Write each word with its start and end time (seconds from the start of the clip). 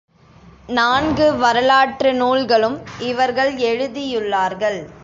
நான்கு 0.69 1.35
வரலாற்று 1.35 2.13
நூல்களும் 2.13 2.79
இவர்கள் 2.99 3.55
எழுதியுள்ளார்கள். 3.55 4.81